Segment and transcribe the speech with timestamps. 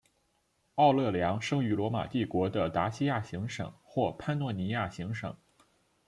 [0.73, 5.37] 奥勒良生于罗马帝国的达西亚行省或潘诺尼亚行省。